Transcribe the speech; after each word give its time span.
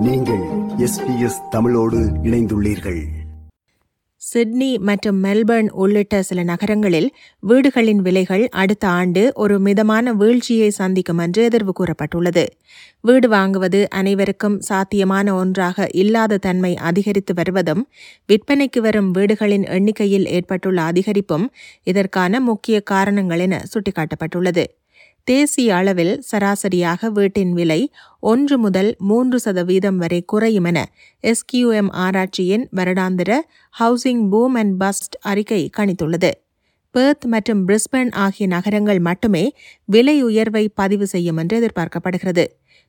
நீங்கள் 0.00 0.42
எஸ்பிஎஸ் 0.78 1.48
தமிழோடு 1.50 1.98
இணைந்துள்ளீர்கள். 1.98 3.02
சிட்னி 4.16 4.78
மற்றும் 4.78 5.24
மெல்பர்ன் 5.24 5.70
உள்ளிட்ட 5.70 6.22
சில 6.22 6.42
நகரங்களில் 6.42 7.14
வீடுகளின் 7.40 8.02
விலைகள் 8.02 8.48
அடுத்த 8.48 8.88
ஆண்டு 8.88 9.32
ஒரு 9.34 9.58
மிதமான 9.58 10.12
வீழ்ச்சியை 10.12 10.70
சந்திக்கும் 10.70 11.18
என்று 11.18 11.48
எதிர்வு 11.48 11.70
கூறப்பட்டுள்ளது. 11.80 12.46
வீடு 13.00 13.28
வாங்குவது 13.28 13.86
அனைவருக்கும் 13.88 14.60
சாத்தியமான 14.60 15.34
ஒன்றாக 15.34 15.88
இல்லாத 15.92 16.36
தன்மை 16.36 16.76
அதிகரித்து 16.76 17.34
வருவதும் 17.34 17.88
விற்பனைக்கு 18.28 18.80
வரும் 18.80 19.10
வீடுகளின் 19.10 19.64
எண்ணிக்கையில் 19.64 20.26
ஏற்பட்டுள்ள 20.26 20.82
அதிகரிப்பும் 20.82 21.50
இதற்கான 21.82 22.40
முக்கிய 22.40 22.80
காரணங்கள் 22.80 23.38
என 23.38 23.62
சுட்டிக்காட்டப்பட்டுள்ளது. 23.74 24.64
தேசிய 25.24 25.74
அளவில் 25.74 26.20
சராசரியாக 26.20 27.10
வீட்டின் 27.10 27.52
விலை 27.52 27.92
ஒன்று 28.20 28.58
முதல் 28.58 28.96
மூன்று 28.98 29.40
சதவீதம் 29.40 29.96
வரை 29.96 30.22
குறையும் 30.24 30.64
என 30.64 30.78
எஸ்கியூஎம் 31.22 31.90
ஆராய்ச்சியின் 31.92 32.66
வருடாந்திர 32.76 33.40
ஹவுசிங் 33.80 34.28
பூம் 34.28 34.54
அண்ட் 34.54 34.82
பஸ்ட் 34.82 35.16
அறிக்கை 35.20 35.70
கணித்துள்ளது. 35.76 36.30
பேர்த் 36.94 37.24
மற்றும் 37.24 37.62
பிரிஸ்பன் 37.68 38.10
ஆகிய 38.24 38.46
நகரங்கள் 38.46 38.98
மட்டுமே 38.98 39.44
விலை 39.84 40.16
உயர்வை 40.22 40.68
பதிவு 40.80 41.06
செய்யும் 41.06 41.36
என்று 41.36 41.54
எதிர்பார்க்கப்படுகிறது. 41.60 42.44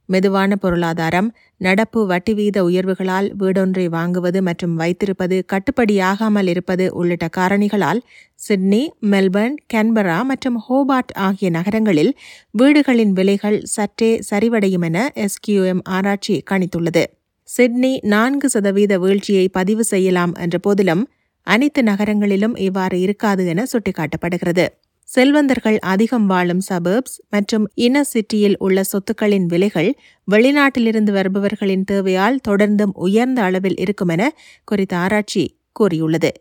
மெதுவான 0.10 0.56
பொருளாதாரம் 0.56 1.30
நடப்பு 1.58 2.00
வட்டி 2.06 2.34
வீத 2.34 2.58
உயர்வுகளால் 2.64 3.28
வீடொன்றை 3.40 3.86
வாங்குவது 3.96 4.40
மற்றும் 4.42 4.76
வைத்திருப்பது 4.76 5.38
கட்டுப்படியாகாமல் 5.54 6.48
இருப்பது 6.48 6.86
உள்ளிட்ட 6.94 7.28
காரணிகளால் 7.38 8.02
சிட்னி 8.36 8.84
மெல்பர்ன் 9.12 9.58
கன்பரா 9.74 10.20
மற்றும் 10.24 10.60
ஹோபார்ட் 10.68 11.14
ஆகிய 11.18 11.50
நகரங்களில் 11.50 12.14
வீடுகளின் 12.52 13.14
விலைகள் 13.14 13.60
சற்றே 13.76 14.12
சரிவடையும் 14.30 14.82
என 14.82 15.10
எஸ்கியூஎம் 15.26 15.84
ஆராய்ச்சி 15.90 16.44
கணித்துள்ளது. 16.52 17.06
சிட்னி 17.50 17.94
நான்கு 18.04 18.50
சதவீத 18.50 18.94
வீழ்ச்சியை 19.00 19.48
பதிவு 19.48 19.84
செய்யலாம் 19.84 20.34
என்ற 20.36 20.58
போதிலும் 20.58 21.04
அனைத்து 21.48 21.84
நகரங்களிலும் 21.84 22.56
இவ்வாறு 22.58 22.98
இருக்காது 23.00 23.44
என 23.48 23.66
சுட்டிக்காட்டப்படுகிறது. 23.74 24.66
செல்வந்தர்கள் 25.10 25.78
அதிகம் 25.84 26.26
வாழும் 26.26 26.62
சபர்ப்ஸ் 26.70 27.18
மற்றும் 27.30 27.66
இன 27.76 28.04
சிட்டியில் 28.04 28.58
உள்ள 28.58 28.82
சொத்துக்களின் 28.92 29.46
விலைகள் 29.46 29.90
வெளிநாட்டிலிருந்து 30.28 31.12
வருபவர்களின் 31.12 31.84
தேவையால் 31.84 32.40
தொடர்ந்தும் 32.48 32.96
உயர்ந்த 32.98 33.42
அளவில் 33.42 33.78
இருக்கும் 33.78 34.08
என 34.08 34.24
குறித்த 34.64 34.98
ஆராய்ச்சி 34.98 35.44
கூறியுள்ளது. 35.72 36.32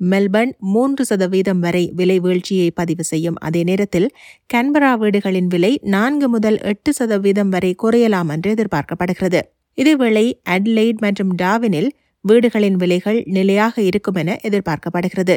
மெல்பர்ன் 0.00 0.52
மூன்று 0.72 1.02
சதவீதம் 1.04 1.60
வரை 1.60 1.82
விலை 1.94 2.18
வீழ்ச்சியை 2.18 2.68
பதிவு 2.70 3.04
செய்யும் 3.04 3.38
அதே 3.38 3.62
நேரத்தில் 3.62 4.08
கன்பரா 4.54 4.92
வீடுகளின் 4.98 5.46
விலை 5.46 5.72
நான்கு 5.94 6.28
முதல் 6.28 6.58
எட்டு 6.62 6.92
சதவீதம் 6.92 7.48
வரை 7.48 7.72
குறையலாம் 7.82 8.28
என்று 8.28 8.50
எதிர்பார்க்கப்படுகிறது. 8.54 9.40
இதேவேளை 9.78 10.26
அட்லைட் 10.50 10.98
மற்றும் 10.98 11.32
டாவினில் 11.42 11.90
வீடுகளின் 12.22 12.76
விலைகள் 12.76 13.22
நிலையாக 13.26 13.82
இருக்கும் 13.82 14.14
என 14.14 14.38
எதிர்பார்க்கப்படுகிறது. 14.42 15.36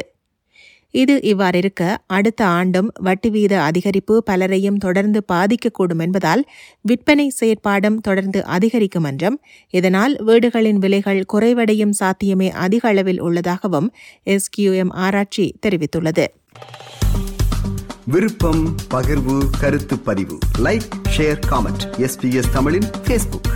இது 0.90 1.14
இவ்வாறிருக்க 1.22 1.96
அடுத்த 2.06 2.46
ஆண்டும் 2.46 2.92
வட்டி 3.00 3.30
வீத 3.30 3.54
அதிகரிப்பு 3.60 4.16
பலரையும் 4.18 4.76
தொடர்ந்து 4.76 5.24
பாதிக்கக்கூடும் 5.32 5.98
என்பதால் 5.98 6.44
விற்பனை 6.80 7.28
செயற்பாடும் 7.28 8.00
தொடர்ந்து 8.00 8.44
அதிகரிக்கும் 8.44 9.04
என்றும் 9.04 9.40
இதனால் 9.70 10.16
வீடுகளின் 10.24 10.78
விலைகள் 10.78 11.24
குறைவடையும் 11.32 11.90
சாத்தியமே 11.90 12.50
அதிக 12.50 12.88
அளவில் 12.88 13.20
உள்ளதாகவும் 13.20 13.92
எஸ்கியூஎம் 14.26 14.92
ஆராய்ச்சி 15.06 15.58
தெரிவித்துள்ளது. 15.66 16.26
விருப்பம் 18.04 18.74
பகிர்வு 18.94 19.38
கருத்து 19.60 19.98
பதிவு. 19.98 20.38
லைக் 20.58 20.88
ஷேர் 21.16 21.40
காமெண்ட் 21.50 21.84
எஸ்பிஎஸ் 21.98 22.52
தமிழின் 22.52 22.88
ஃபேஸ்புக் 23.06 23.50